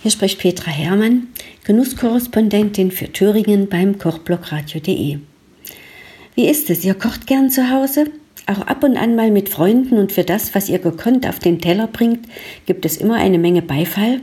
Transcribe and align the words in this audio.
Hier 0.00 0.12
spricht 0.12 0.38
Petra 0.38 0.70
Hermann, 0.70 1.26
Genusskorrespondentin 1.64 2.92
für 2.92 3.12
Thüringen 3.12 3.68
beim 3.68 3.98
Kochblockradio.de. 3.98 5.18
Wie 6.36 6.48
ist 6.48 6.70
es? 6.70 6.84
Ihr 6.84 6.94
kocht 6.94 7.26
gern 7.26 7.50
zu 7.50 7.68
Hause? 7.72 8.04
Auch 8.46 8.60
ab 8.60 8.84
und 8.84 8.96
an 8.96 9.16
mal 9.16 9.32
mit 9.32 9.48
Freunden 9.48 9.98
und 9.98 10.12
für 10.12 10.22
das, 10.22 10.54
was 10.54 10.68
ihr 10.68 10.78
gekonnt 10.78 11.26
auf 11.28 11.40
den 11.40 11.60
Teller 11.60 11.88
bringt, 11.88 12.28
gibt 12.64 12.86
es 12.86 12.96
immer 12.96 13.16
eine 13.16 13.40
Menge 13.40 13.60
Beifall? 13.60 14.20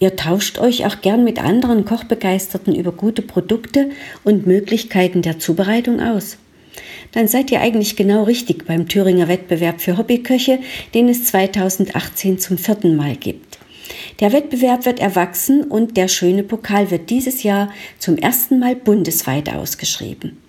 Ihr 0.00 0.16
tauscht 0.16 0.58
euch 0.58 0.84
auch 0.84 1.00
gern 1.00 1.22
mit 1.22 1.38
anderen 1.40 1.84
Kochbegeisterten 1.84 2.74
über 2.74 2.90
gute 2.90 3.22
Produkte 3.22 3.90
und 4.24 4.48
Möglichkeiten 4.48 5.22
der 5.22 5.38
Zubereitung 5.38 6.00
aus. 6.00 6.38
Dann 7.12 7.28
seid 7.28 7.52
ihr 7.52 7.60
eigentlich 7.60 7.94
genau 7.94 8.24
richtig 8.24 8.66
beim 8.66 8.88
Thüringer 8.88 9.28
Wettbewerb 9.28 9.80
für 9.80 9.96
Hobbyköche, 9.96 10.58
den 10.92 11.08
es 11.08 11.26
2018 11.26 12.40
zum 12.40 12.58
vierten 12.58 12.96
Mal 12.96 13.14
gibt. 13.14 13.61
Der 14.22 14.32
Wettbewerb 14.32 14.86
wird 14.86 15.00
erwachsen 15.00 15.64
und 15.64 15.96
der 15.96 16.06
schöne 16.06 16.44
Pokal 16.44 16.92
wird 16.92 17.10
dieses 17.10 17.42
Jahr 17.42 17.72
zum 17.98 18.16
ersten 18.16 18.60
Mal 18.60 18.76
bundesweit 18.76 19.52
ausgeschrieben. 19.52 20.40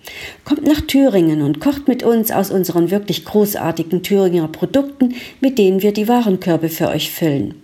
Kommt 0.45 0.67
nach 0.67 0.81
Thüringen 0.81 1.41
und 1.41 1.59
kocht 1.59 1.87
mit 1.87 2.03
uns 2.03 2.29
aus 2.29 2.51
unseren 2.51 2.91
wirklich 2.91 3.25
großartigen 3.25 4.03
Thüringer 4.03 4.47
Produkten, 4.47 5.15
mit 5.41 5.57
denen 5.57 5.81
wir 5.81 5.91
die 5.91 6.07
Warenkörbe 6.07 6.69
für 6.69 6.89
euch 6.89 7.09
füllen. 7.09 7.55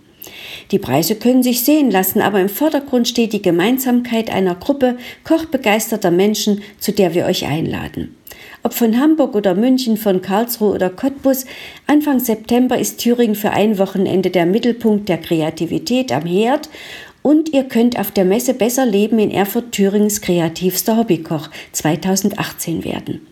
Die 0.72 0.80
Preise 0.80 1.14
können 1.14 1.44
sich 1.44 1.62
sehen 1.62 1.92
lassen, 1.92 2.20
aber 2.20 2.40
im 2.40 2.48
Vordergrund 2.48 3.06
steht 3.06 3.32
die 3.32 3.42
Gemeinsamkeit 3.42 4.30
einer 4.30 4.56
Gruppe 4.56 4.98
kochbegeisterter 5.22 6.10
Menschen, 6.10 6.62
zu 6.80 6.90
der 6.90 7.14
wir 7.14 7.26
euch 7.26 7.46
einladen. 7.46 8.16
Ob 8.62 8.74
von 8.74 8.98
Hamburg 9.00 9.34
oder 9.34 9.54
München, 9.54 9.96
von 9.96 10.20
Karlsruhe 10.22 10.74
oder 10.74 10.90
Cottbus, 10.90 11.46
Anfang 11.86 12.20
September 12.20 12.78
ist 12.78 12.98
Thüringen 12.98 13.34
für 13.34 13.50
ein 13.50 13.78
Wochenende 13.78 14.30
der 14.30 14.46
Mittelpunkt 14.46 15.08
der 15.08 15.18
Kreativität 15.18 16.12
am 16.12 16.26
Herd 16.26 16.68
und 17.22 17.52
ihr 17.52 17.64
könnt 17.64 17.98
auf 17.98 18.10
der 18.10 18.24
Messe 18.24 18.54
Besser 18.54 18.86
Leben 18.86 19.18
in 19.18 19.30
Erfurt 19.30 19.72
Thüringens 19.72 20.20
kreativster 20.20 20.96
Hobbykoch 20.96 21.48
2018 21.72 22.84
werden. 22.84 23.26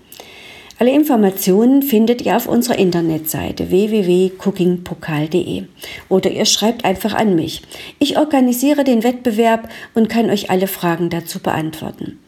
Alle 0.80 0.92
Informationen 0.92 1.82
findet 1.82 2.22
ihr 2.22 2.36
auf 2.36 2.46
unserer 2.46 2.78
Internetseite 2.78 3.70
www.cookingpokal.de 3.70 5.64
oder 6.08 6.30
ihr 6.30 6.44
schreibt 6.44 6.84
einfach 6.84 7.14
an 7.14 7.34
mich. 7.34 7.62
Ich 7.98 8.16
organisiere 8.16 8.84
den 8.84 9.02
Wettbewerb 9.02 9.68
und 9.94 10.08
kann 10.08 10.30
euch 10.30 10.50
alle 10.50 10.68
Fragen 10.68 11.10
dazu 11.10 11.40
beantworten. 11.40 12.20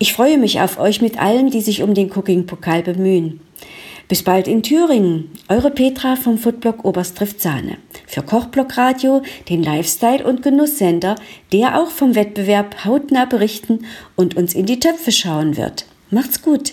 Ich 0.00 0.12
freue 0.12 0.38
mich 0.38 0.60
auf 0.60 0.78
euch 0.78 1.00
mit 1.00 1.20
allen, 1.20 1.50
die 1.50 1.60
sich 1.60 1.82
um 1.82 1.92
den 1.92 2.12
Cooking-Pokal 2.12 2.84
bemühen. 2.84 3.40
Bis 4.06 4.22
bald 4.22 4.46
in 4.46 4.62
Thüringen. 4.62 5.32
Eure 5.48 5.72
Petra 5.72 6.14
vom 6.14 6.38
Foodblog 6.38 6.84
Oberst 6.84 7.18
trifft 7.18 7.42
Sahne. 7.42 7.78
Für 8.06 8.22
Kochblock 8.22 8.76
Radio, 8.76 9.22
den 9.48 9.62
Lifestyle- 9.62 10.24
und 10.24 10.42
Genusssender, 10.42 11.16
der 11.52 11.80
auch 11.80 11.90
vom 11.90 12.14
Wettbewerb 12.14 12.84
hautnah 12.84 13.24
berichten 13.24 13.84
und 14.14 14.36
uns 14.36 14.54
in 14.54 14.66
die 14.66 14.78
Töpfe 14.78 15.10
schauen 15.10 15.56
wird. 15.56 15.84
Macht's 16.10 16.40
gut! 16.42 16.72